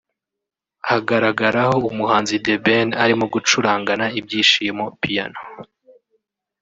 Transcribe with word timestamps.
hagaragaraho 0.89 1.75
umuhanzi 1.91 2.35
The 2.45 2.55
Ben 2.65 2.87
arimo 3.03 3.25
gucurangana 3.33 4.05
ibyishimo 4.19 4.85
piano 5.01 5.39